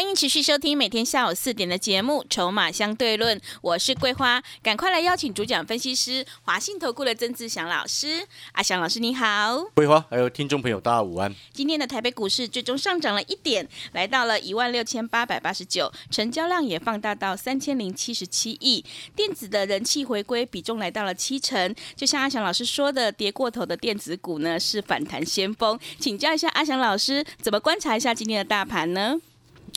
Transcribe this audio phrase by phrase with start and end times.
[0.00, 8.26] 欢迎持续收听每天下午四点的节目《筹码相对论》，我是桂花，赶快来邀请主讲分析师华信投顾的曾志祥老师。
[8.52, 11.34] 阿祥老师你好，桂花还有听众朋友大家午安。
[11.52, 18.82] 今天的台北股市最终上涨了一点，来到了一万六千八百八十九，成交量也放大到三千零七十七亿，
[19.14, 21.74] 电子的人气回归比重来到了七成。
[21.94, 29.20] 就像阿祥老师说的，跌过头的电子股呢是反弹先锋，请教一下阿祥老师，怎么观察一下今天的大盘呢？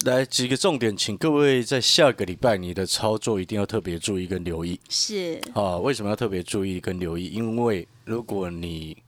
[0.04, 4.80] 来几个重点，请各位在下个礼拜你的操作一定要特别注意跟留意。
[4.90, 7.28] 是啊，为什么要特别注意跟留意？
[7.28, 9.02] 因为如果你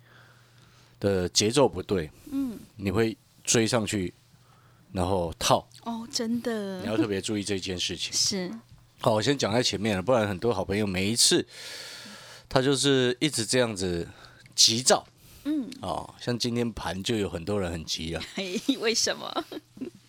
[0.99, 4.13] 的节奏不对，嗯，你会追上去，
[4.93, 5.67] 然后套。
[5.83, 8.13] 哦，真的，你要特别注意这件事情。
[8.13, 8.49] 是
[8.99, 11.45] 好，我先讲在前面了，不然很多好朋友每一次
[12.47, 14.07] 他就是一直这样子
[14.55, 15.05] 急躁。
[15.43, 18.21] 嗯，哦，像今天盘就有很多人很急了。
[18.79, 19.45] 为什么？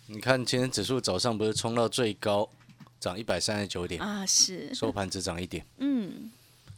[0.09, 2.49] 你看，今天指数早上不是冲到最高，
[2.97, 4.25] 涨一百三十九点啊？
[4.25, 5.65] 是收盘只涨一点。
[5.79, 6.31] 嗯，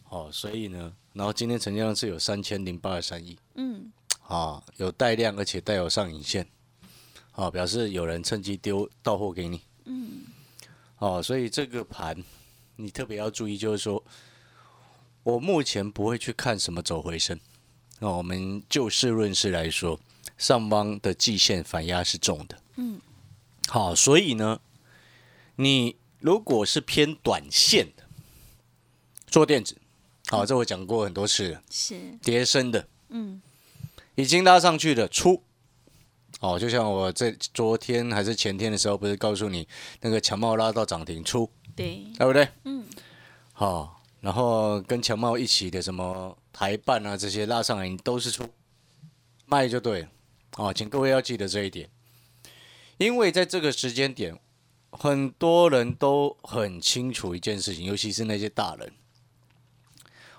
[0.09, 3.37] 哦，所以呢，然后今天成交量是有三千零八十三亿。
[3.53, 3.91] 嗯，
[4.27, 6.47] 啊，有带量，而且带有上影线，
[7.33, 9.61] 啊，表示有人趁机丢到货给你。
[9.85, 10.23] 嗯，
[10.97, 12.17] 哦，所以这个盘
[12.77, 14.03] 你特别要注意，就是说，
[15.21, 17.39] 我目前不会去看什么走回升。
[17.99, 19.99] 那我们就事论事来说，
[20.35, 22.59] 上方的季线反压是重的。
[22.77, 22.99] 嗯。
[23.69, 24.59] 好，所以呢，
[25.57, 28.03] 你如果是偏短线的
[29.27, 29.77] 做电子，
[30.27, 32.17] 好，这我讲过很多次了，是。
[32.23, 33.39] 叠升的，嗯，
[34.15, 35.43] 已经拉上去的出，
[36.39, 39.67] 哦，就像我在昨天还是前天的时候，不是告诉你
[40.01, 42.49] 那个强茂拉到涨停出，对，对不对？
[42.63, 42.83] 嗯，
[43.53, 48.43] 好，然后跟强茂一起的什么台办啊这些拉上来，你都是出
[49.45, 50.09] 卖就对了，
[50.57, 51.87] 哦，请各位要记得这一点。
[52.99, 54.37] 因为在这个时间点，
[54.91, 58.91] 很多人都很清楚一件事情，尤其是那些大人。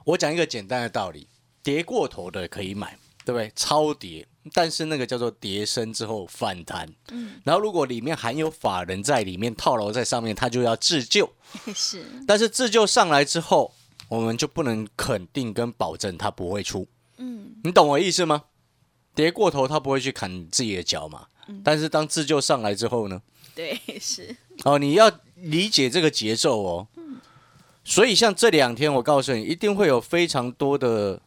[0.04, 1.26] 我讲一个简单的道理：
[1.62, 3.50] 跌过头的可以买，对不对？
[3.56, 6.86] 超跌，但是那个叫做跌升之后反弹。
[7.10, 7.40] 嗯。
[7.44, 11.32] 然后如果里面含有法人在里面套牢在上面，他就要自救。
[11.74, 12.04] 是。
[12.26, 13.72] 但是自救上来之后，
[14.10, 16.86] 我们就不能肯定跟保证他不会出。
[17.16, 17.54] 嗯。
[17.64, 18.44] 你懂我意思吗？
[19.14, 21.26] 跌过头，他不会去砍自己的脚嘛？
[21.64, 23.20] 但是当自救上来之后呢？
[23.54, 26.86] 对，是哦，你要理解这个节奏哦。
[27.82, 31.20] 所以像这两天，我告诉你，一定会有非常多的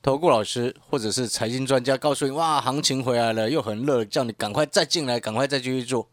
[0.00, 6.08] 投顾老师或者是财经专家告诉你，哇，行情回来了，又很热，叫你赶快再进来，赶快再继续做。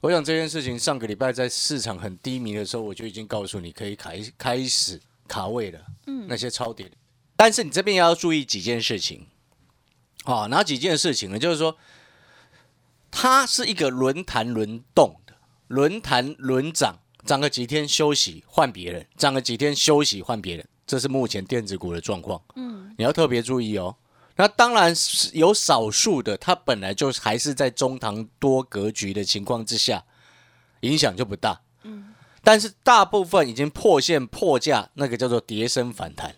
[0.00, 5.80] 我想这件事情上个礼拜在市场很低迷的时候，我就已经告诉你可以开开始卡位了。
[6.06, 6.90] 嗯，那些超跌。
[7.36, 9.26] 但是你这边要注意几件事情。
[10.26, 11.38] 好，哪几件事情呢？
[11.38, 11.78] 就是说。
[13.18, 15.32] 它是一个轮盘轮动的，
[15.68, 22.42] 轮盘轮涨，涨个几天休息换别人，涨个几天休息换别人，这是目前电子股的状况。
[22.56, 23.96] 嗯，你要特别注意哦。
[24.34, 30.04] 那当然是有少数的，它本来就还是在中堂多格局的情况之下，
[30.80, 31.62] 影响就不大。
[31.84, 32.12] 嗯，
[32.42, 36.36] 但是大部分已经破线破价，那个叫做跌升反弹。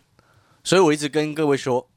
[0.62, 1.88] 所以我一直跟各位说，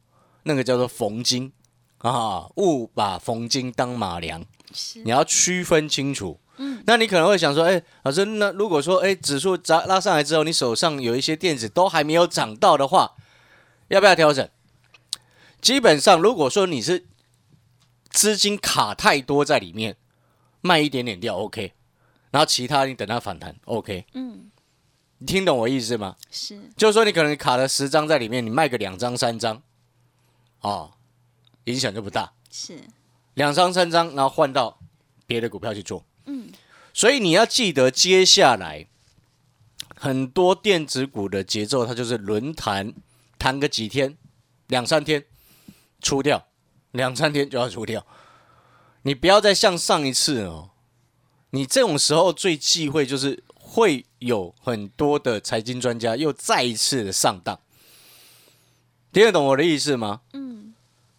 [0.44, 1.52] 那个叫做逢金
[2.02, 4.46] 啊，勿把逢金当马良。
[5.04, 13.16] 你要区分清楚，嗯，那你可能会想说，哎，老师，那如果说，哎，指数砸拉上来之后，你手上有一些电子都还没有涨到的话，
[13.90, 14.50] 要不要调整？
[15.60, 17.06] 基本上，如果说你是
[18.10, 19.98] 资金卡太多在里面，
[20.62, 21.74] 卖一点点掉，OK，
[22.32, 24.50] 然后其他你等它反弹，OK，嗯，
[25.18, 26.16] 你听懂我意思吗？
[26.32, 29.62] 是，就是说你可能卡了十张在里面，你卖个两张三张，
[30.62, 30.94] 哦，
[31.66, 32.80] 影响就不大，是。
[33.36, 34.80] 两张三张，然后换到
[35.26, 36.06] 别的股票去做。
[36.26, 36.52] 嗯，
[36.94, 38.88] 所以你要记得，接下来
[39.96, 42.94] 很多电子股的节奏，它就是轮弹，
[43.38, 44.18] 弹个几天，
[44.68, 45.26] 两三天
[46.02, 46.48] 出掉，
[46.92, 48.06] 两三天就要出掉。
[49.04, 50.72] 你不要再像上一次哦，
[51.52, 57.60] 你这种时候最忌讳就是会有很多的财经专家又再一次的上当。
[59.14, 60.22] 听得懂我的意思吗？
[60.34, 60.61] 嗯。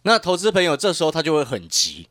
[0.03, 2.07] 那投资朋友这时候他就会很急，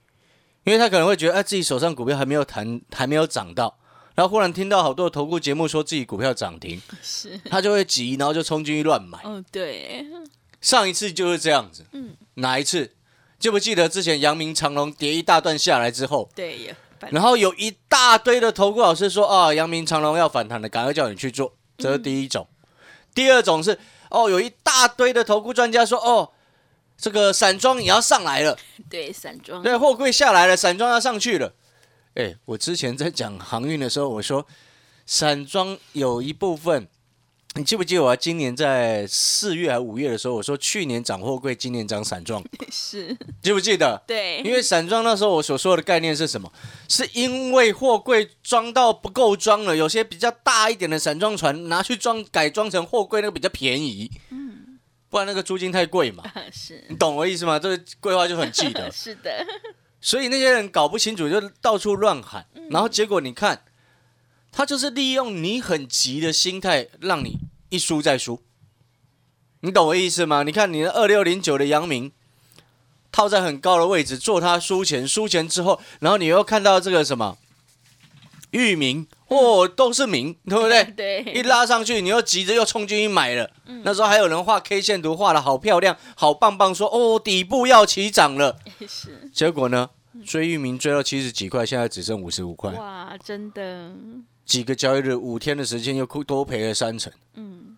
[0.65, 3.79] 因为他可能会觉得，哎，自己手上股票还没有谈，还没有涨到，
[4.15, 9.19] 然后忽然听到好多的投顾节目说自己股票涨停， 是，他就会急，然后就冲进去乱买。
[9.25, 10.07] 哦，对，
[10.61, 12.95] 上一次就是这样子，嗯，哪一次？
[13.39, 16.77] 记不记得之前阳明长隆跌一大段下来之后，对呀
[17.11, 22.47] 然后有一大堆的投顾老师说啊，阳明长隆要反弹了，赶快叫你去做，这是第一种。
[23.13, 23.77] 第二种是
[24.11, 26.31] 哦，有一大堆的投顾专家说哦，
[26.97, 28.59] 这个散装也要上来了，
[28.89, 31.53] 对散装，对，货柜下来了，散装要上去了。
[32.15, 34.47] 哎，我之前在讲航运的时候，我说
[35.07, 36.87] 散装有一部分，
[37.55, 44.03] 你记不记得我今年在四月还五月的时候，我说去年涨货柜，今年涨散装， 是，记不记得？
[44.07, 46.53] 对，因为散装那时候我所说的概念是什么？
[46.89, 54.42] 是因为货柜装到不够装了，有些比较大一点的散装船拿去装改装成货柜，那个比较便宜，嗯，
[55.13, 57.59] 不然那个租金太贵嘛， 是你懂我意思吗？
[57.59, 59.47] 这个规划就很记得， 是的，
[60.01, 63.63] 所以那些人搞不清楚就到处乱喊，然后结果你看，
[64.51, 67.39] 他就是利用你很急的心态，让你
[67.69, 68.43] 一输再输，
[69.61, 70.45] 你懂我意思吗？
[70.45, 72.11] 你看你的二六零九的阳明。
[73.15, 77.37] 套在很高的位置，做他输钱，输钱之后，然后你又看到这个什么
[78.53, 79.07] 域名，
[79.37, 80.85] 哦，都是名， 对不对？
[80.97, 83.51] 对，一拉上去，你又急着又冲进去买了。
[83.85, 88.59] 那时候还有人画 K 线图，画的好漂亮，好棒棒，说哦底部要起涨了。
[88.87, 89.91] 是，结果呢，
[90.25, 93.93] 追域名追到七十几块，现在只剩五十五块，哇，真的，
[94.45, 97.13] 几个交易日，五天的时间又多赔了三成。
[97.35, 97.77] 嗯，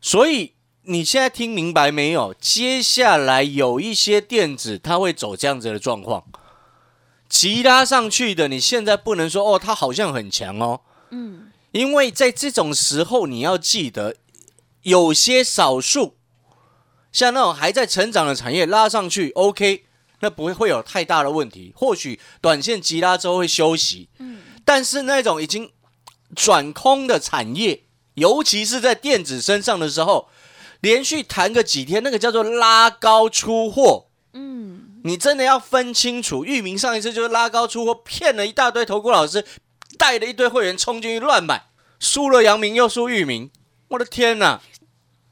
[0.00, 0.52] 所以。
[0.88, 2.32] 你现在听明白没有？
[2.34, 6.22] 接下来有一些电子，它会走这样子的状况，
[7.28, 8.48] 急拉上去的。
[8.48, 10.80] 你现在不能说哦，它好像很强哦，
[11.10, 14.16] 嗯，因为在这种时候，你要记得，
[14.82, 16.16] 有些少数
[17.12, 19.84] 像那种还在成长的产业拉上去，OK，
[20.20, 21.72] 那不会会有太大的问题。
[21.76, 25.70] 或许短线急拉之后会休息，嗯，但是那种已经
[26.34, 27.84] 转空的产业，
[28.14, 30.28] 尤其是在电子身上的时候。
[30.80, 34.05] 连续弹个几天，那个叫做拉高出货。
[35.06, 36.44] 你真的要分清楚。
[36.44, 39.44] 域名上一次就是拉高出货，骗了一大堆投顾老师，
[39.96, 41.66] 带了一堆会员冲进去乱买，
[42.00, 43.50] 输了阳明又输域名。
[43.88, 44.60] 我的天哪，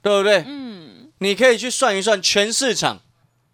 [0.01, 0.45] 对不对？
[0.47, 3.01] 嗯，你可以去算一算全市场，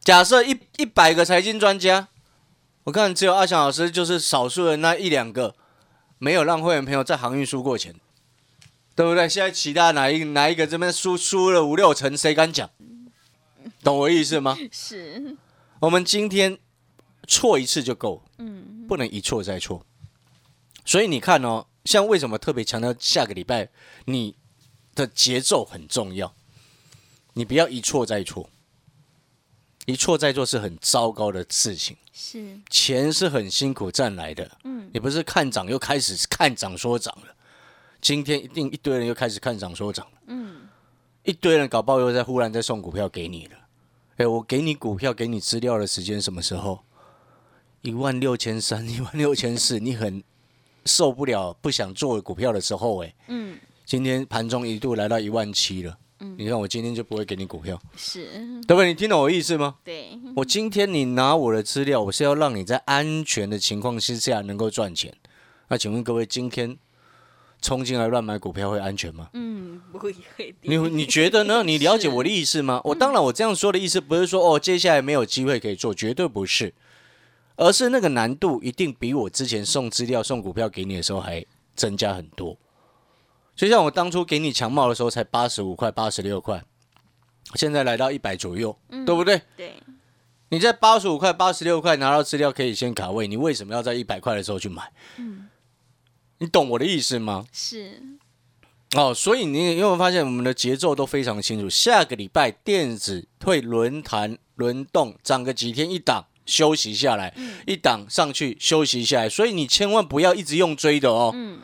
[0.04, 2.08] 假设一一百个财经专家，
[2.84, 5.54] 我看只有阿强老师就是少数的那一两个，
[6.18, 7.94] 没有让会员朋友在航运输过钱。
[8.94, 9.26] 对不对？
[9.26, 12.68] 现在其他哪一哪一个这边输输了五六成，谁敢讲？
[13.82, 14.58] 懂我意思吗？
[14.70, 15.38] 是。
[15.80, 16.58] 我们今天
[17.26, 19.84] 错一次就够，嗯，不能一错再错。
[20.84, 23.68] 所以你看哦，像为什么特别强调下个礼拜
[24.04, 24.36] 你
[24.94, 26.34] 的节奏很重要？
[27.34, 28.50] 你不要一错再错，
[29.86, 31.96] 一错再错是很糟糕的事情。
[32.12, 32.60] 是。
[32.68, 37.34] 钱是很辛苦赚来的，嗯，你不是看涨又开始看涨说涨了。
[38.02, 40.68] 今天一定一堆人又开始看涨说涨了，嗯，
[41.22, 43.56] 一堆人搞爆又在忽然在送股票给你了，
[44.20, 46.80] 哎，我给你股票给你资料的时间什么时候？
[47.80, 50.22] 一万六千三，一万六千四，你很
[50.84, 58.26] 受不了不想做股票的时候，哎，嗯，今天盘中一度来到一万七了，嗯，你看我今天就不会给你股票，是，
[58.68, 58.88] 对不对？
[58.88, 59.76] 你听懂我意思吗？
[59.82, 65.14] 对，我今天你拿我的资料，我是要让你在安全的情况之下能够赚钱。
[65.68, 66.76] 那请问各位，今天？
[67.60, 69.28] 冲进来乱买股票会安全吗？
[69.34, 70.14] 嗯，不会。
[70.62, 71.62] 你你觉得呢？
[71.66, 72.80] 你了解我的意思吗？
[72.84, 76.72] 我当然，我这样说的意思不是说哦，接下来没有机会可以做，绝对不是，
[77.56, 81.44] 而是那个难度一定比我之前送资料、送股票给你的时候还
[81.76, 82.56] 增加很多。
[83.54, 86.64] 就像我当初给你强茂的时候才八十五块、八十六块，
[87.56, 89.42] 现在来到一百左右，对不对？
[89.56, 89.74] 对。
[90.48, 94.90] 你在八十五块、八十六块拿到资料可以先卡位，你为什么要在一百块的时候去买？
[95.18, 95.46] 嗯。
[96.40, 97.46] 你懂我的意思吗？
[97.52, 98.02] 是，
[98.96, 101.68] 哦，所以你有没有发现我们的节奏都非常清楚？
[101.68, 107.34] 下个礼拜电子会轮弹轮动，涨个几天一档休息下来，
[107.66, 111.60] 一档上去休息下来，所以你千万不要一直用追的哦，嗯，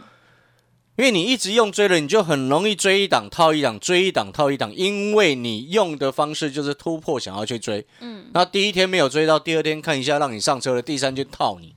[0.96, 11.74] 因为你一直用追了，你就很容易追一档套一档，追一档套一档，因为你用的方式就是突破想要去追，嗯，那第一天没有追到，第二天看一下让你上车了，第三天套你，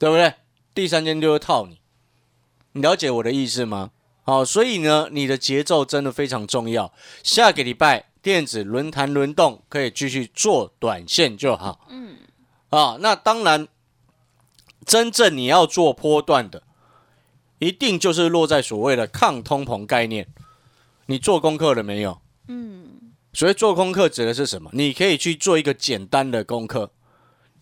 [0.00, 0.34] 对不对？
[0.74, 1.78] 第三天就会套你。
[2.74, 3.90] 你了解我的意思吗？
[4.24, 6.92] 好，所以呢，你的节奏真的非常重要。
[7.22, 11.86] 下个礼拜电子轮弹轮动，可以继续做短线就好。
[11.90, 12.16] 嗯，
[12.70, 13.68] 啊，那当然，
[14.84, 16.62] 真正你要做波段的，
[17.58, 20.26] 一定就是落在所谓的抗通膨概念。
[21.06, 22.20] 你做功课了没有？
[22.48, 24.70] 嗯，所以做功课指的是什么？
[24.72, 26.90] 你可以去做一个简单的功课。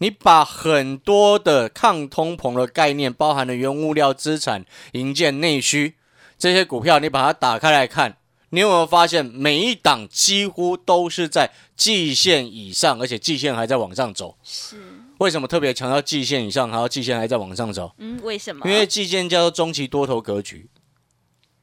[0.02, 5.94] 你把很多的抗通膨的概念，包含了原物料、资产、营建、内需
[6.36, 8.16] 这些股票，你把它打开来看，
[8.50, 14.36] 你有没有发现每一档几乎都是在季线以上，而且季线还在往上走？
[14.42, 14.76] 是，
[15.18, 17.92] 为什么特别强调季线以上，还要季线还在往上走？
[17.98, 18.68] 嗯，为什么？
[18.68, 20.68] 因为季线叫做中期多头格局，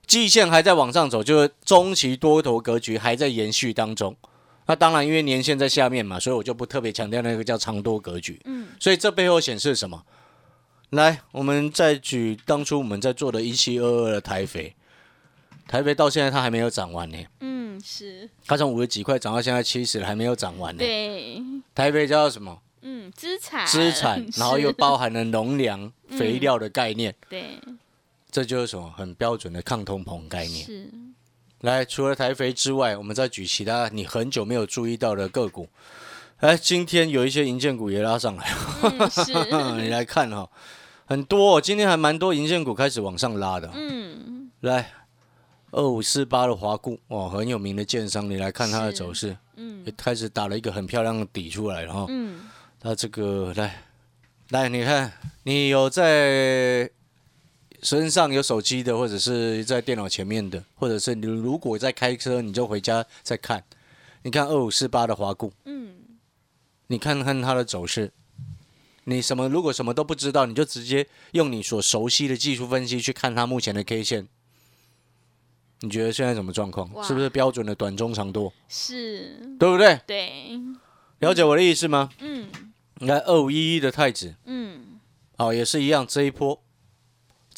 [0.07, 4.15] 季线还在往上走，就是中期多头格局还在延续当中。
[4.69, 8.39] 那当然，因为年限在下面嘛，所以我就不特别强调那个叫长多格局。
[8.45, 10.05] 嗯，所以这背后显示什么？
[10.91, 14.75] 来，我们再举当初我们在做的一七二二的台肥，
[15.67, 17.17] 台肥到现在它还没有涨完呢。
[17.39, 20.77] 嗯，是它从五十几块涨到现在七十了，还没有涨完呢。
[20.77, 21.41] 对，
[21.73, 22.61] 台肥叫什么？
[22.83, 27.59] 嗯，资产，资产，然后又包含了农粮、肥料的概念，对，
[28.29, 30.63] 这就是什么很标准的抗通膨概念。
[30.63, 30.87] 是，
[31.61, 35.67] 来，除了台肥之外，我们再举其他你很久没有注意到的个股。
[36.37, 38.47] 哎，今天有一些银建股也拉上来，
[38.81, 39.33] 嗯，是，
[39.75, 40.49] 你来看哈、
[41.05, 43.69] 很多、哦，今天还蛮多银建股开始往上拉的。
[43.73, 44.89] 嗯，来，
[45.71, 52.05] 二五四八的华固，哦，很有名的建商，你来看它的走势，嗯也开始打了一个很漂亮的底出来了哈。
[52.07, 52.39] 嗯，
[52.79, 53.83] 它这个来
[54.51, 55.11] 来，你看，
[55.43, 56.89] 你有在
[57.81, 63.63] 身上有手机的，或者是在电脑前面的，或者是你如果在开车，你就回家再看。
[64.23, 65.95] 你看二五四八的华固，嗯，
[66.87, 68.11] 你看看它的走势。
[69.05, 74.27] 你什么如果什么都不知道，你就直接用你所熟悉的技术分析去看它目前的 K 线。
[75.79, 76.89] 你觉得现在什么状况？
[77.03, 78.53] 是不是标准的短中长多？
[78.67, 79.99] 是，对不对？
[80.05, 80.59] 对，
[81.19, 82.09] 了解我的意思吗？
[82.19, 82.49] 嗯
[83.01, 84.99] 你看二五一一的太子，嗯，
[85.37, 86.61] 好，也是一样，这一波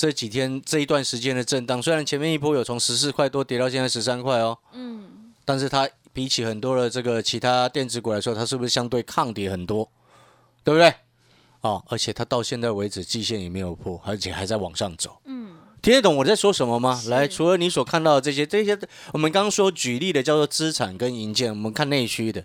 [0.01, 9.87] 这几天这一段时间的震荡，虽然前面一波有从十四块多跌到现在十三块哦，嗯，但是它比起很多的这个其他电子股来说，它是不是相对抗跌很多？
[10.63, 10.91] 对不对？
[11.59, 15.19] 哦，而且它到现在为止季线也没有破，而且还在往上走。
[15.25, 15.51] 嗯，
[15.83, 16.99] 听得懂我在说什么吗？
[17.05, 18.75] 来，除了你所看到的这些，这些
[19.13, 22.43] 我们刚刚说举例的叫做资产跟银建，我们看内需的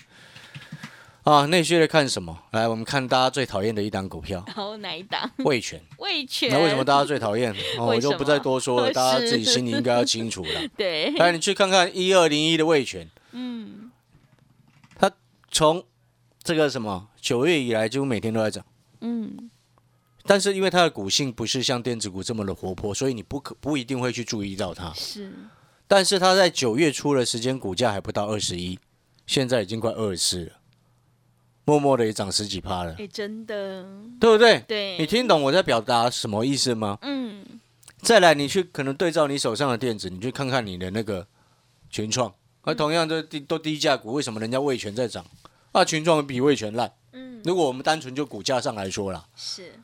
[1.26, 2.38] 啊，内需的看什么？
[2.52, 5.28] 来，我们看大家最讨厌的一档股票然后 哪一档？
[5.38, 5.80] 味全。
[5.98, 7.52] 味全，那为什么大家最讨厌？
[7.76, 10.68] 哦，我就不再多说了，大家自己心里应该要清楚了。
[10.76, 13.90] 对，来，你去看看一二零一的味全，嗯，
[15.50, 15.82] 从
[16.44, 18.64] 这个什么九月以来，几乎每天都在涨。
[19.00, 19.50] 嗯，
[20.22, 24.92] 但是因为它的股性不是像电子股这么的活泼，所以你不可不一定会去注意到它。
[24.94, 25.32] 是，
[25.88, 28.78] 但是它在九月初的时间，股价还不到二十一，
[29.26, 30.52] 现在已经快二十四了，
[31.66, 33.84] 默默的也涨十几趴了，哎，真的，
[34.20, 34.60] 对不对？
[34.68, 36.96] 对，你，听懂我在表达什么意思吗？
[37.02, 37.44] 嗯，
[38.00, 41.26] 再来，你去可能对照你手上的电子，你去看看你的那个
[41.90, 42.32] 群创，
[42.62, 45.26] 而同样都低都低价股，为什么人家味全在涨？
[45.72, 46.92] 啊，群创比味全烂。
[47.12, 49.74] 嗯，如果我们单纯就股价上来说啦，是，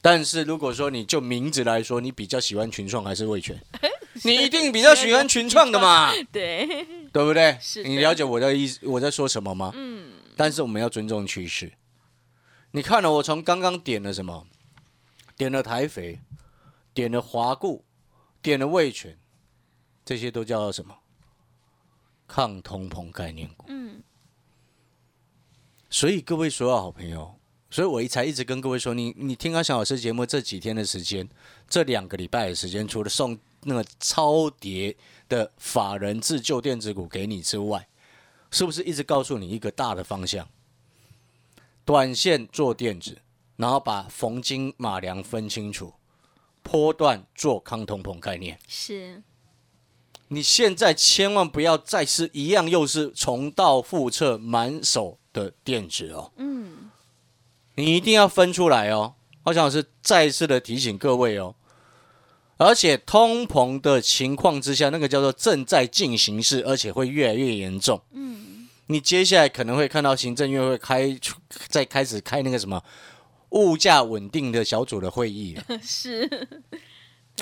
[0.00, 3.60] 但是如果说你就名字来说，你比较喜欢群创还是味全？
[4.24, 6.66] 你一定比较喜欢群创的嘛， 对，
[7.12, 7.58] 对不对？
[7.60, 9.70] 是你了解我的意思，我在说什么吗？
[9.76, 10.08] 嗯，
[10.40, 11.70] 但是我们要尊重趋势。
[12.70, 14.46] 你看了我从刚刚点了什么？
[15.36, 16.18] 点了台肥，
[16.94, 17.84] 点了华固，
[18.40, 19.18] 点了味全，
[20.02, 20.96] 这些都叫做什么？
[22.26, 23.66] 抗通膨概念股。
[23.68, 24.02] 嗯，
[25.90, 27.38] 所以各位所有好朋友，
[27.70, 31.28] 所以我一才一直跟各位说，你你听阿翔老师节目这几天的时间，
[31.68, 34.96] 这两个礼拜的时间，除了送那个超跌
[35.28, 37.86] 的法人自救电子股给你之外，
[38.50, 40.48] 是不是一直告诉你一个大的方向？
[41.84, 43.18] 短线做电子，
[43.56, 45.94] 然后把逢金马良分清楚，
[46.62, 48.58] 波段做康通膨概念。
[48.68, 49.22] 是，
[50.28, 56.32] 你现在千万不要再是一样，又是重蹈覆辙、满手的电子哦。
[56.36, 56.90] 嗯，
[57.74, 59.14] 你一定要分出来哦。
[59.42, 61.56] 好想老师再次的提醒各位哦，
[62.60, 67.98] 而且通膨的情况之下，那个叫做正在进行式，而且会越来越严重。
[68.12, 71.18] 嗯，你接下来可能会看到行政院会开
[71.68, 72.82] 再开始开那个什么
[73.52, 75.54] 物价稳定的小组的会议。
[75.66, 75.80] 了。
[75.82, 76.28] 是，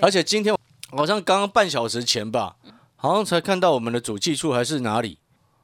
[0.00, 0.56] 而且今天
[0.90, 2.54] 好像刚刚半小时前吧，
[2.94, 5.18] 好像才看到我们的主计处还是哪里。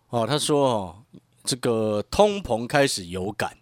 [0.09, 0.97] 哦，他说哦，
[1.45, 3.57] 这个通膨开始有感。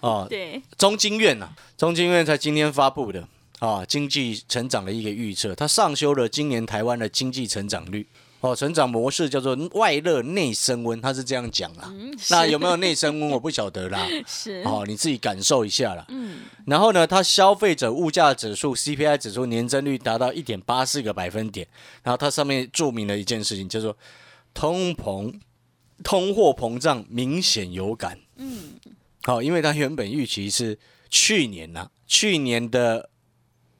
[0.00, 3.28] 哦，对，中经院呐、中经院才今天发布的
[3.60, 8.06] 啊，经济成长的一个预测，它上修了今年台湾的经济成长率。
[8.40, 11.84] 哦，成长模式叫做外热内升温，它是这样讲啦。
[11.86, 14.06] 嗯，那有没有内升温， 我不晓得啦。
[14.26, 16.04] 是，哦，你自己感受一下啦。
[16.10, 21.66] 嗯，然后呢，它消费者物价指数 CPI 指数年增率达到一点八四个百分点。
[22.02, 23.96] 然后它上面注明了一件事情，叫做
[24.52, 25.32] 通膨、
[26.02, 28.18] 通货膨胀明显有感。
[28.36, 28.74] 嗯，
[29.22, 33.08] 好，因为它原本预期是去年呐、去年的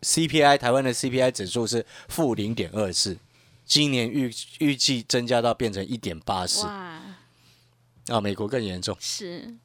[0.05, 3.17] CPI 台湾的 CPI 指数是负零点二四，
[3.65, 8.95] 今年预预计增加到变成一点八四，啊，美国更严重。
[9.01, 9.57] 是，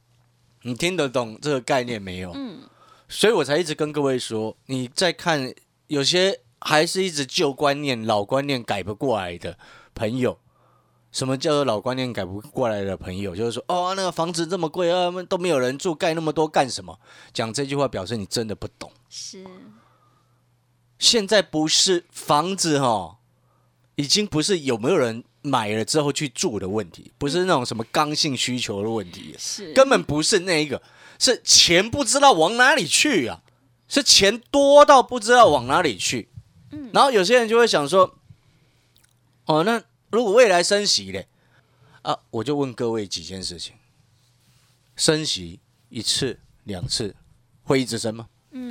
[0.62, 2.32] 你听得懂这个概念没有？
[2.34, 2.62] 嗯，
[3.10, 5.54] 所以我才一直跟各位说，你在看
[5.88, 9.58] 有些还是一直旧观念、老观念改不过来的
[9.94, 10.40] 朋友。
[11.12, 13.36] 什么叫做老观念改不过来的朋友？
[13.36, 17.00] 就是说，哦，那个房子这么贵啊，都没有人住，盖那么多干什么？
[17.34, 18.92] 讲这句话表示你真的不懂。
[19.10, 19.44] 是，
[21.00, 23.18] 现在不是房子哈，
[23.96, 30.82] 已经不是有没有人买了之后去住的问题，不是那种什么刚性需求的问题，是，根本不是那一个，
[31.18, 33.42] 是钱不知道往哪里去啊，
[33.88, 36.28] 是钱多到不知道往哪里去。
[36.72, 38.16] 嗯然后有些人就会想说，
[39.46, 41.28] 哦，那如果未来升息嘞，
[42.02, 43.74] 啊，我就问各位几件事情：
[44.96, 47.16] 升息一次、两次，
[47.64, 48.28] 会一直升吗？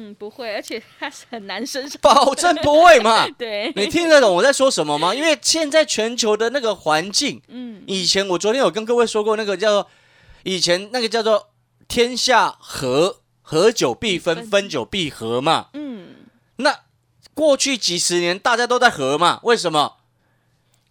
[0.09, 3.29] 嗯，不会，而且它是很难身上，保证不会嘛。
[3.37, 5.15] 对，你听得懂我在说什么吗？
[5.15, 9.91] 因为现在全球的那个环境，嗯，以前我昨天有跟各位说过，那个叫做
[10.45, 11.51] 以前那个叫做
[11.87, 15.69] 天下合合久必分，分分久必合嘛。
[15.75, 16.09] 嗯，
[16.57, 16.81] 那
[17.35, 19.97] 过去几十年大家都在合嘛，为什么？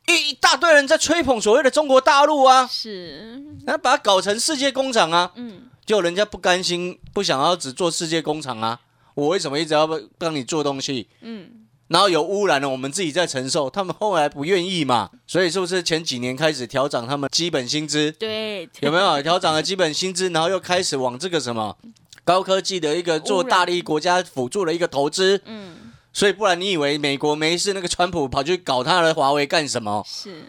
[0.07, 8.79] 一一大堆人在吹捧所谓的中国大陆啊，是，然后把它搞成世界工厂啊，嗯，就人家不甘心，不想要只做世界工厂啊。
[9.17, 11.07] 我为什么一直要帮你做东西？
[11.21, 11.50] 嗯，
[11.88, 18.12] 然后有污染了，我们自己在承受，他们后来不愿意嘛，所以是不是前几年开始调整他们基本薪资？
[18.12, 21.75] 对，有没有 调整了基本薪资，然后又开始往这个什么
[22.24, 25.41] 高科技的一个做大力国家辅助的一个投资？
[25.45, 30.03] 嗯，所以不然你以为美国没事，那个川普跑去搞他的华为干什么？
[30.05, 30.43] 是，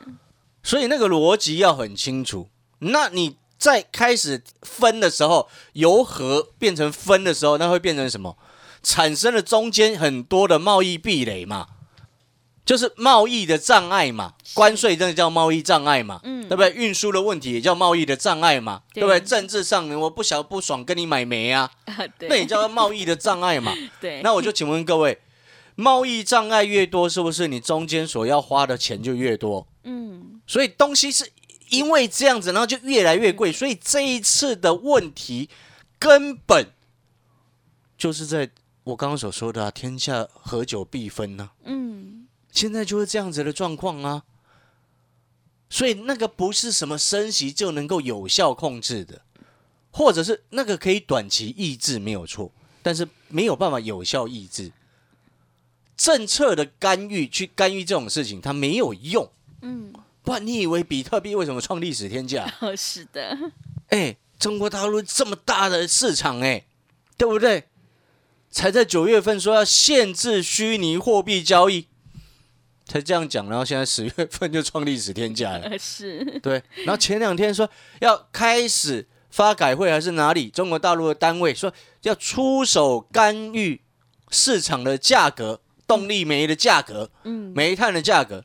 [0.62, 2.50] 所以那个逻辑要很清楚。
[2.80, 8.37] 那你在开始分的时候，由和变成分的时候，那会变成什么？
[8.82, 11.66] 产生了中间很多的贸易壁垒嘛，
[12.64, 16.73] 就是贸易的障碍嘛，关税真的叫贸易障碍嘛，嗯对不对？
[16.73, 19.20] 运输的问题也叫贸易的障碍嘛，对对不对？
[19.20, 23.74] 政治上我不想不爽跟你买煤啊，啊，对，那也叫贸易的障碍嘛。
[24.00, 25.18] 对，那我就请问各位，
[25.76, 29.66] 贸易障碍越多，是不是你中间所要花的钱就越多？
[29.85, 31.31] 嗯，所以东西是
[31.70, 33.53] 因为这样子，然后就越来越贵。
[33.53, 35.48] 所以这一次的问题
[35.98, 36.72] 根本
[37.96, 38.50] 就是在
[38.88, 41.51] 我刚刚所说的、啊“天下合久必分”呢。
[41.64, 44.22] 嗯，现在就是这样子的状况啊。
[45.68, 49.20] 所以那个不是什么升息就能够有效控制的，
[49.90, 52.51] 或者是那个可以短期抑制没有错，
[52.83, 54.72] 但是没有办法有效抑制。
[55.94, 59.31] 政策的干预去干预这种事情，它没有用。
[59.61, 62.51] 嗯，不然你以为比特币为什么创历史天价？
[62.61, 63.37] 哦， 是的，
[63.88, 66.64] 哎，中国大陆这么大的市场，哎，
[67.18, 67.67] 对不对？
[68.59, 71.87] 才在九月份说要限制虚拟货币交易，
[72.85, 76.61] 才这样讲，然后现在十月份就创历史天价了，呃，是，对。
[76.79, 83.81] 然后前两天说要开始发改会还是哪里，中国大陆的单位说要出手干预
[84.31, 88.44] 市场的价格，动力煤的价格，嗯，煤炭的价格。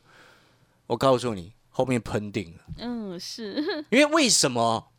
[0.86, 2.60] 我告诉你，后面喷定了。
[2.78, 4.92] 嗯，是， 因为为什么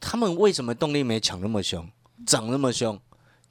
[0.00, 1.88] 他们为什么动力煤抢那么凶，
[2.26, 3.00] 涨那么凶？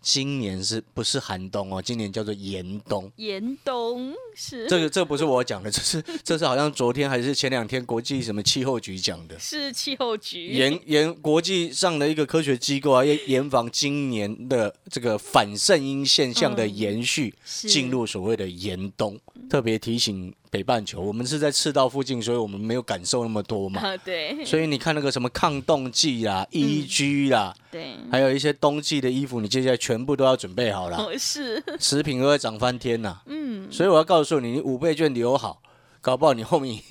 [0.02, 1.82] 今年是不是寒冬哦？
[1.82, 3.12] 今年叫做严冬。
[3.18, 19.20] 严冬是，这个这不是我讲的，这是 这是好像昨天还是前两天国际什么气候局讲的，是气候局，严严国际上的一个科学机构啊，要严防今年的这个反圣婴现象的嗯延续，是进入所谓的严冬。
[19.52, 23.82] 特别提醒北半球，我们是在赤道附近，所以我们没有感受那么多嘛。
[23.82, 33.20] 啊，对，所以你看那个什么抗冻剂啦、EG 啦，对，还有一些冬季的衣服，你接下来全部都要准备好了，哦，是，食品都会涨翻天呐。
[33.28, 35.62] 嗯，所以我要告诉你，你五倍券留好，
[36.00, 36.82] 搞不好你后面，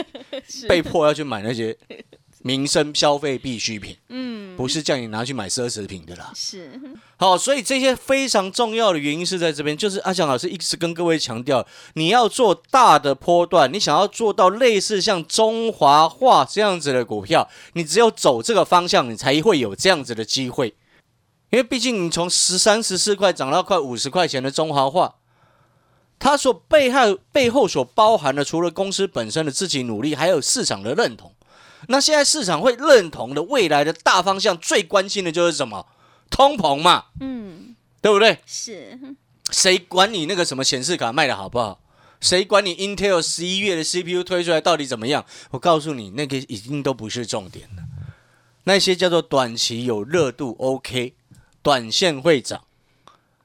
[0.68, 1.74] 被迫要去买那些
[2.42, 6.32] 民生消费必需品，嗯，不是叫你拿去买奢侈品的啦。
[6.34, 6.80] 是，
[7.16, 20.74] 好，所以这些非常重要的原因是在这边，就是阿强老师一直跟各位强调，你要做大的波段，你想要做到类似像中华化这样子的股票，你只有走这个方向，你才会有这样子的机会。
[21.50, 25.16] 因为毕竟你从十三十四块涨到快五十块钱的中华化，
[26.18, 31.32] 它所背后背后所包含的，除了公司本身的自己努力，还有市场的认同。
[31.88, 35.86] 那现在市场会认同的未来的大方向，最关心的就是什么？
[36.30, 38.38] 通膨嘛，嗯，对不对？
[38.46, 38.98] 是，
[39.50, 41.80] 谁管你那个什么显示卡卖的好不好？
[42.20, 45.26] 谁管你 Intel 十一月的 CPU 推出来到底怎么样？
[45.50, 47.82] 我告诉你，那个已经都不是重点了。
[48.64, 51.14] 那些叫做短期有热度，OK，
[51.62, 52.62] 短线会涨。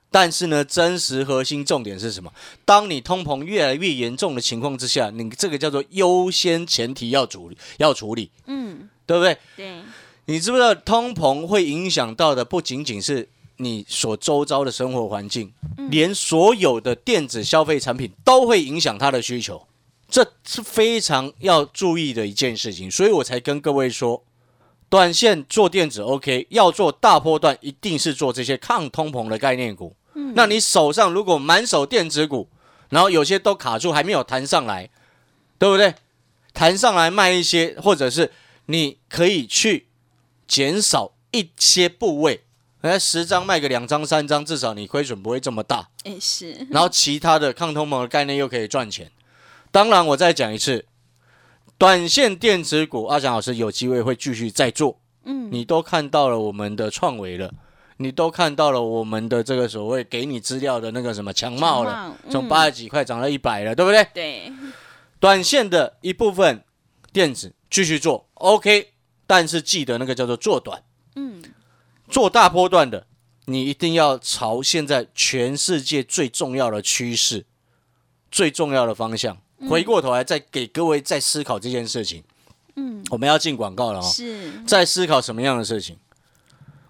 [0.09, 2.31] 但是呢，真实核心重点是什么？
[2.63, 9.37] 当你通膨越来越严重的情况之下，你这个叫做优先前提要处理，要处理，嗯，对不对？
[9.57, 9.81] 对，
[10.25, 15.53] 你知不知道通膨会影响到的不仅仅是你所周遭的生活环境，
[15.89, 19.67] 连所有的电子消费产品都会影响它的需求，
[20.07, 22.89] 这是非常要注意的一件事情。
[22.89, 24.23] 所以我才跟各位说，
[24.89, 29.93] 短线做电子 OK，要做大波段，一定是做这些抗通膨的概念股。
[30.35, 32.49] 那你手上如果满手电子股，
[32.89, 34.89] 然后有些都卡住，还没有弹上来，
[35.59, 35.95] 对不对？
[36.53, 38.31] 弹上来卖一些，或者是
[38.65, 39.87] 你可以去
[40.47, 42.43] 减少一些部位，
[42.81, 45.89] 哎，十张卖个两张三张，至少你亏损不会这么大。
[46.03, 49.11] 哎是，然后其他的抗通膨的概念又可以赚钱。
[49.71, 50.85] 当然，我再讲一次，
[51.77, 54.99] 短线电子股，阿翔老师有机会会继续再做。
[55.25, 57.53] 嗯，你都看到了我们的创维了，
[57.97, 62.31] 你都看到了我们的这个所谓给你资料的那个什么强茂了，嗯。
[62.31, 64.07] 从八十几块涨到一百了，对不对？
[64.13, 64.51] 对，
[65.19, 66.63] 短线的一部分
[67.11, 68.93] 电子继续做 OK，
[69.25, 70.83] 但是记得那个叫做做短，
[71.15, 71.41] 嗯，
[72.07, 73.07] 做大波段的，
[73.45, 77.45] 你一定要朝现在全世界最重要的趋势、
[78.29, 82.23] 最重要的方向，回过头来再给各位再思考这件事情。
[82.75, 85.97] 嗯，我们要进广告了哦，是，在思考什么样的事情？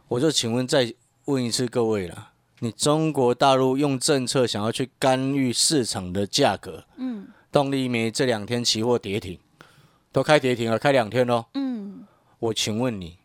[0.09, 0.93] 我就请问再
[1.25, 9.37] 问一次各位了，你中国大陆用政策想要去干预市场的价格，嗯动力煤这两天期货跌停，
[10.11, 11.45] 都开跌停了，开两天喽。
[11.55, 12.05] 嗯，
[12.39, 13.17] 我请问你，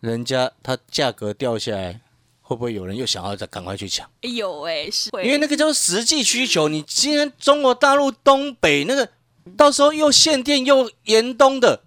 [0.00, 2.00] 人家它价格掉下来，
[2.42, 4.08] 会不会有人又想要再赶快去抢？
[4.22, 6.68] 哎有哎是，因为那个叫做实际需求。
[6.68, 9.08] 你今天中国大陆东北那个，
[9.56, 11.82] 到时候又限电又严冬的，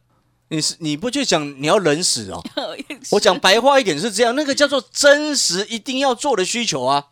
[0.51, 2.43] 你是你不去讲，你要冷死哦。
[3.11, 7.07] 我讲白话一点是这样，那个叫做真实一定要做的需求啊。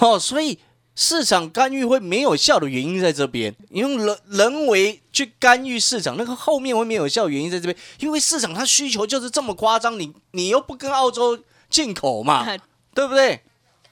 [0.00, 0.58] 哦，所以
[0.96, 11.38] 市场干预会没有效的原因在这边，你用人人为去干预市场，那个后面会没有效的原因在这边，因为市场它需求就是这么夸张，你你又不跟澳洲
[11.70, 12.44] 进口嘛，
[12.92, 13.42] 对不对？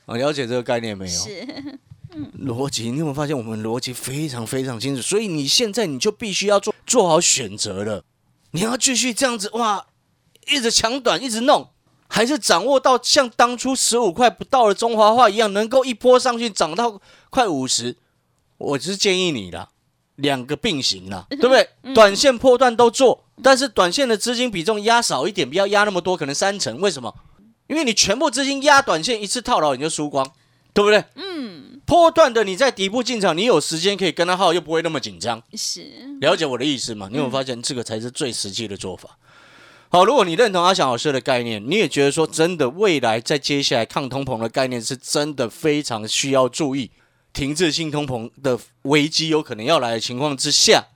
[0.07, 1.17] 啊，了解这个概念没有？
[1.17, 1.47] 是，
[2.45, 5.01] 逻辑，你有没有发现我们逻辑非常非常清楚？
[5.01, 8.05] 所以你现在你就必须要做做好选择了。
[8.55, 9.85] 你要继续这样子哇，
[10.47, 11.71] 一直抢短，一直弄，
[12.07, 17.97] 还是掌握到像当初十五块不到的中华化一样，能够一波上去涨到快五十？
[18.59, 19.71] 我只是建议你啦，
[20.15, 21.69] 两个并行啦，对不对？
[21.93, 26.81] 短线破断都做，但是短线的资金比重压少一点，不要压那么多，可能三成。
[26.81, 27.13] 为什么？
[27.67, 30.25] 因为你全部资金压短线，一次套牢你就输光，
[30.75, 31.03] 对不对？
[31.15, 35.43] 嗯波段的你在底部进场，你有时间可以跟他耗，又不会那么紧张。
[35.55, 35.87] 是，
[36.21, 37.09] 了解我的意思吗？
[37.11, 39.19] 你有没有发现这个才是最实际的做法？
[39.91, 46.91] 好，如果你认同阿翔老师的概念，你也觉得说真的，未来在接下来抗通膨的概念是真的非常需要注意，
[47.35, 50.87] 停滞性通膨的危机有可能要来的情况之下，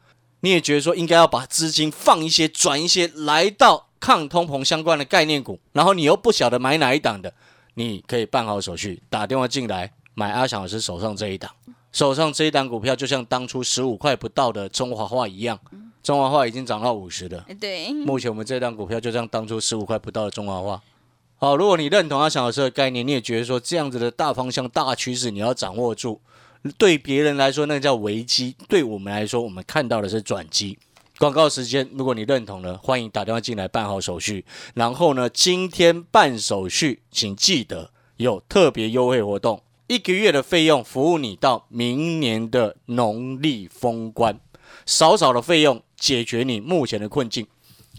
[0.41, 7.35] 你也觉得说应该要把资金放一些、转一些来到抗通膨相关的概念股，然后你又不晓得买哪一档的，
[7.79, 11.49] 你可以办好手续，打电话进来买阿翔老师手上这一档。
[11.93, 15.57] 手上这一档股票就像当初十五块不到的中华化一样，
[16.03, 17.45] 中华化已经涨到五十了。
[17.49, 20.83] 哎对，目前我们这档股票就像当初十五块不到的中华化。
[21.37, 26.21] 好，如果你认同阿翔老师的概念，你也觉得说这样子的大方向、大趋势你要掌握住，
[26.77, 30.77] 对别人来说那叫危机，对我们来说我们看到的是转机。
[31.19, 34.45] 广告时间，如果你认同了，欢迎打电话进来办好手续。
[34.75, 44.39] 然后呢，今天办手续，请记得有特别优惠活动，一个月的费用服务你到明年的农历封关，
[44.87, 47.49] 少少的费用解决你目前的困境。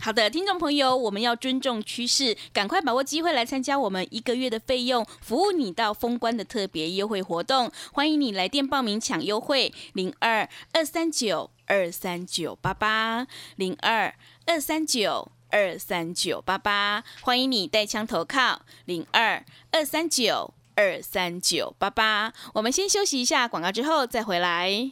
[0.01, 7.69] 好的，听众朋友，我们要尊重趋势，赶快把握机会来参加我们一个月的费用，服务你到封关的特别优惠活动。
[7.91, 17.03] 欢迎你来电报名抢优惠，零二二三九二三九八八零二二三九二三九八八。
[17.21, 22.33] 欢迎你带枪投靠，零二二三九二三九八八。
[22.53, 24.91] 我们先休息一下广告，之后再回来。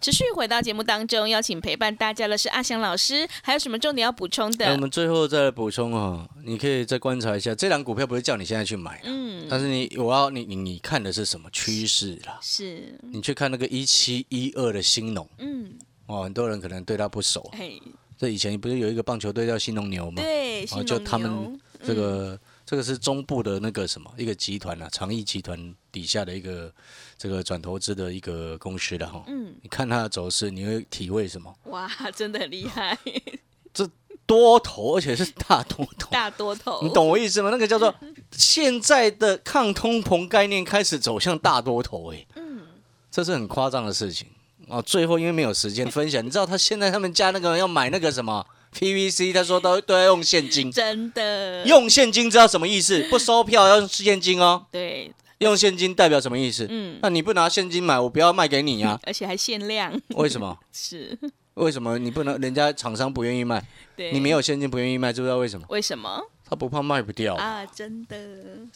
[0.00, 4.76] 持续回到节目当中，邀请陪伴大家的是阿翔老师，还有什么重点要补充的那我？
[4.78, 12.38] 们最后再来补充哦，你可以再观察一下，这两股票不是叫你现在去买，嗯，但是你我要你你你看的是什么趋势啦？
[12.42, 15.72] 是，你去看那个一七一二的新农嗯，
[16.06, 17.50] 哦，很多人可能对他不熟。
[17.56, 17.80] 嘿，
[18.18, 20.22] 这以前不是有一个棒球队叫新农牛吗？
[20.22, 26.72] 对，哦，就他们这个、这个是中部的那个什么一个集团啊，长益集团底下的一个
[27.18, 29.22] 这个转投资的一个公司的哈。
[29.26, 31.54] 嗯，你看它的走势，你会体会什么？
[31.64, 32.96] 哇，真的很厉害，
[33.72, 33.88] 这
[34.26, 36.10] 多头，而且是大多头。
[36.10, 37.50] 大多头，你懂我意思吗？
[37.50, 37.94] 那个叫做
[38.32, 42.62] 现在的抗通膨概念开始走向大多头、欸，嗯，
[43.10, 44.26] 这是很夸张的事情
[44.68, 44.82] 啊。
[44.82, 53.02] 最后因为没有时间分享，你知道他现在他们家那个要买那个什么 PVC，他说都都要用现金，真的，用现金知道什么意思？
[53.08, 54.66] 不收票要用现金哦。
[54.72, 56.66] 对，用现金代表什么意思？
[56.70, 58.98] 嗯，那你不拿现金买，我不要卖给你啊？
[59.04, 60.58] 而且还限量，为什么？
[60.72, 61.18] 是，
[61.54, 62.38] 为什么你不能？
[62.40, 63.62] 人家厂商不愿意卖，
[63.96, 65.66] 对，你没有现金不愿意卖，知不知道为什么？
[65.70, 67.34] 为什么他不怕卖不掉。
[67.34, 67.66] 啊？
[67.66, 68.16] 真的，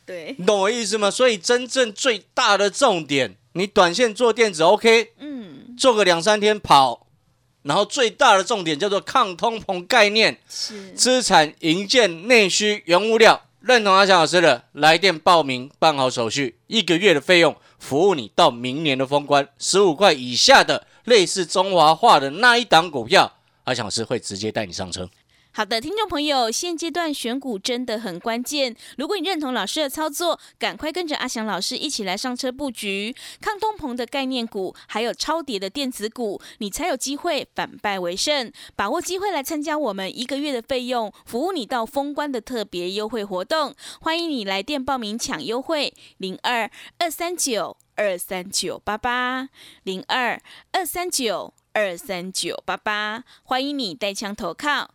[0.05, 1.11] 对，你懂我意思吗？
[1.11, 7.07] 所以真正最大的重点，你短线做电子 OK，嗯，做个两三天跑，
[7.63, 13.47] 然后最大的重点叫做抗通膨概念，是，资产、营建、内需、原物料。
[13.61, 19.47] 认同阿翔老师的，来电报名，办好手续，一个月的费用，服务你到明年的封关。
[19.59, 25.11] 十五块以下的类似中华化的那一档股票，阿翔老师会直接带你上车。
[25.61, 28.75] 好的，听众朋友，现阶段选股真的很关键。
[28.97, 38.51] 如果你认同老师的操作，赶快跟着阿翔老师一起来上车布局抗通膨的概念股，还有超跌的电子股，你才有机会反败为胜。
[38.75, 43.75] 把握机会来参加我们一个月的费用，服务你到封关的特别优惠活动。
[44.01, 49.51] 欢迎你来电报名抢优惠，零二二三九二三九八八
[49.83, 50.41] 零二
[50.73, 54.95] 二三九二三九八八，欢迎你带枪投靠。